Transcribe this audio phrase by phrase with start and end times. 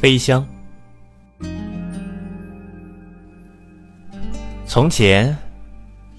[0.00, 0.46] 飞香。
[4.64, 5.36] 从前，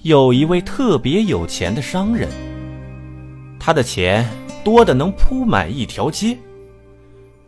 [0.02, 2.28] 有一位特别有钱的商人，
[3.58, 4.24] 他的钱
[4.62, 6.38] 多的能铺满一条街。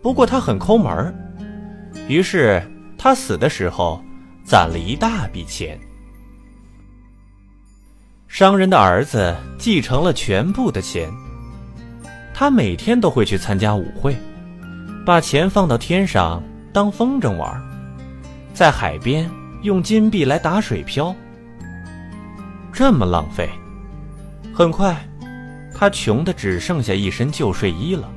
[0.03, 1.15] 不过他很抠门，
[2.09, 2.61] 于是
[2.99, 4.03] 他死的时候
[4.45, 5.79] 攒了一大笔钱。
[8.27, 11.09] 商人的儿子继承了全部的钱，
[12.35, 14.17] 他每天都会去参加舞会。
[15.05, 17.63] 把钱放到天上当风筝玩，
[18.55, 19.31] 在海边
[19.63, 21.15] 用金币来打水漂。
[22.73, 23.51] 这么浪费，
[24.55, 24.97] 很快，
[25.75, 28.11] 他穷的只剩下一身旧睡衣了。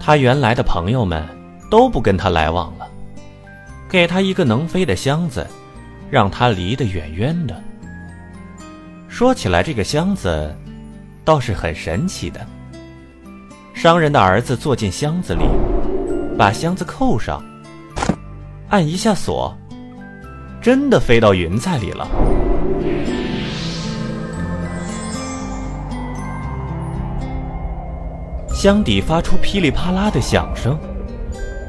[0.00, 1.24] 他原来的朋友们
[1.70, 2.88] 都不跟他来往了，
[3.88, 5.46] 给他一个能飞的箱子，
[6.10, 7.62] 让他离得远远的。
[9.06, 10.56] 说起来，这个箱子
[11.24, 12.44] 倒是很神奇的。
[13.74, 15.44] 商人的儿子坐进箱子里，
[16.38, 17.42] 把箱子扣上，
[18.68, 19.52] 按一下锁，
[20.60, 22.06] 真的飞到云彩里了。
[28.54, 30.78] 箱底发出噼里啪啦的响声，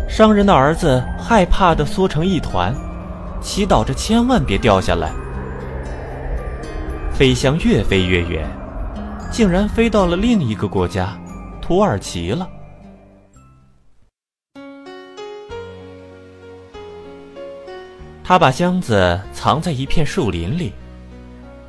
[0.07, 2.71] 商人的儿子害怕的缩成一团，
[3.41, 5.09] 祈祷着千万别掉下来。
[7.11, 8.47] 飞箱越飞越远，
[9.31, 11.17] 竟然飞到了另一个国家。
[11.65, 12.49] 土耳其了。
[18.21, 20.73] 他把箱子藏在一片树林里，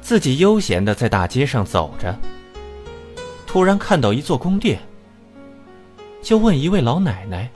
[0.01, 2.13] 自己悠闲的在大街上走着。
[3.47, 4.81] 突然看到一座宫殿，
[6.21, 7.49] 就问一位老奶奶：“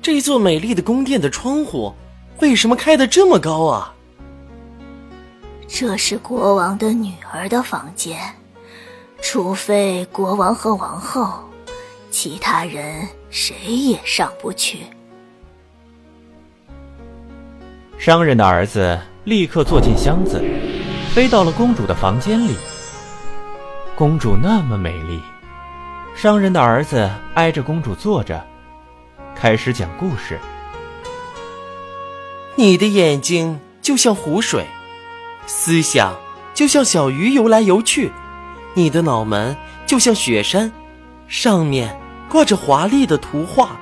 [0.00, 1.92] 这座美丽的宫殿的窗户
[2.40, 3.94] 为什么开的这么高啊？”
[5.68, 8.18] 这是国王的女儿的房间。
[9.22, 11.48] 除非国王和王后，
[12.10, 14.80] 其他人谁也上不去。
[17.96, 20.42] 商人的儿子立刻坐进箱子，
[21.14, 22.56] 飞到了公主的房间里。
[23.94, 25.22] 公主那么美丽，
[26.16, 28.44] 商人的儿子挨着公主坐着，
[29.36, 30.38] 开始讲故事。
[32.56, 34.66] 你的眼睛就像湖水，
[35.46, 36.16] 思想
[36.52, 38.10] 就像小鱼游来游去。
[38.74, 39.54] 你的脑门
[39.86, 40.72] 就像雪山，
[41.28, 41.94] 上面
[42.30, 43.78] 挂着华丽的图画。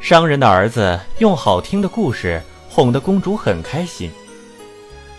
[0.00, 4.10] 商人的儿子用好听的故事哄得公主很开心，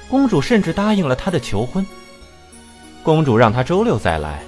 [0.09, 1.85] 公主甚至答应了他的求婚。
[3.03, 4.43] 公主让他周六再来，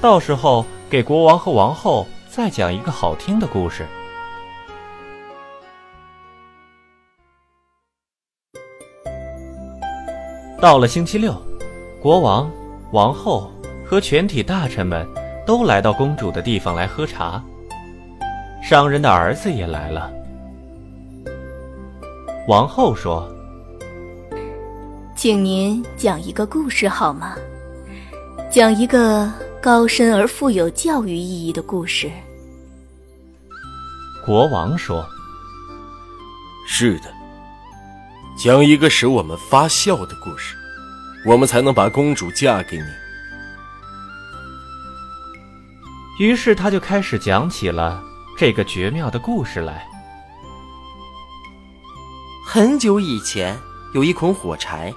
[0.00, 3.86] 到时候给国王和王后再讲一个好听的故事。
[10.60, 11.40] 到了星期六，
[12.02, 12.57] 国王。
[12.92, 13.52] 王后
[13.84, 15.06] 和全体大臣们
[15.46, 17.42] 都来到公主的地方来喝茶。
[18.62, 20.10] 商人的儿子也来了。
[22.48, 23.30] 王后说
[25.14, 27.36] ：“请您讲一个故事好吗？
[28.50, 32.10] 讲一个高深而富有教育意义的故事。”
[34.24, 35.04] 国王说
[36.66, 37.12] ：“是的，
[38.38, 40.56] 讲一个使我们发笑的故事。”
[41.26, 42.84] 我们才能把公主嫁给你。
[46.18, 48.02] 于是他就开始讲起了
[48.36, 49.86] 这个绝妙的故事来。
[52.44, 53.56] 很久以前，
[53.94, 54.92] 有一捆火柴，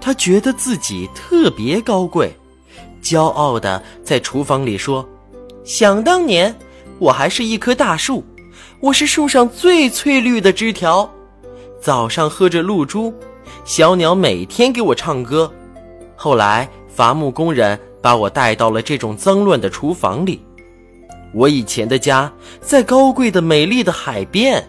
[0.00, 2.34] 他觉得自己特别高贵，
[3.02, 5.06] 骄傲的在厨房里说
[5.64, 6.56] ：“想当年，
[6.98, 8.24] 我还是一棵大树，
[8.80, 11.08] 我是树上最翠绿的枝条，
[11.80, 13.12] 早上喝着露珠。”
[13.68, 15.52] 小鸟每天给我唱歌，
[16.16, 20.40] 后来伐木工人把我带到了这种脏乱的厨房里。
[21.34, 22.32] 我以前的家
[22.62, 24.66] 在高贵的美丽的海边。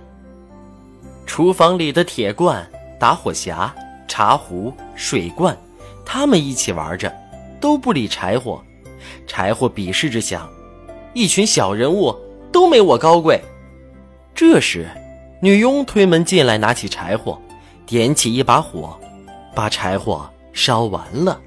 [1.26, 2.70] 厨房里的铁罐、
[3.00, 3.72] 打火匣、
[4.06, 5.58] 茶壶、水罐，
[6.04, 7.10] 他们一起玩着，
[7.62, 8.62] 都不理柴火。
[9.26, 10.46] 柴火鄙视着想：
[11.14, 12.14] 一群小人物
[12.52, 13.42] 都没我高贵。
[14.36, 14.90] 这时，
[15.42, 17.42] 女佣推门进来，拿起柴火。
[17.90, 18.96] 点起一把火，
[19.56, 21.42] 把柴火烧完了。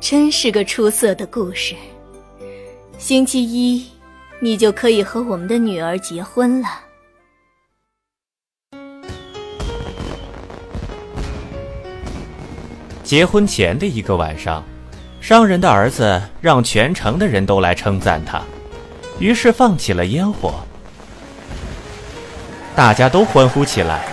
[0.00, 1.76] 真是个出色的故事。
[2.98, 3.86] 星期一，
[4.40, 6.68] 你就可以和我们的女儿结婚了。
[13.04, 14.64] 结婚前的一个晚上，
[15.20, 18.42] 商人的儿子让全城的人都来称赞他，
[19.20, 20.54] 于是放起了烟火，
[22.74, 24.12] 大家都欢呼起来。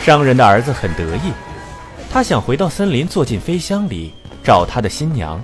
[0.00, 1.32] 商人的儿子很得意，
[2.10, 5.40] 他想回到森林，坐进飞箱里找他的新娘。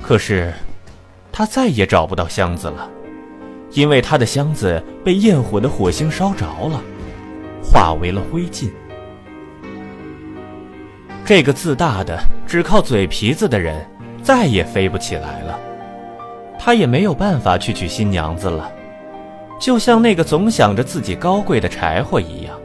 [0.00, 0.52] 可是，
[1.30, 2.88] 他再也找不到箱子了，
[3.72, 6.80] 因为他的箱子被焰火的火星烧着了，
[7.62, 8.70] 化为了灰烬。
[11.24, 13.86] 这个自大的、只靠嘴皮子的人
[14.22, 15.60] 再也飞不起来了，
[16.58, 18.72] 他也没有办法去娶新娘子了，
[19.60, 22.58] 就像那个总想着自己高贵的柴火一样，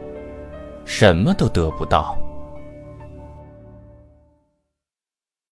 [0.86, 2.16] 什么都得不到。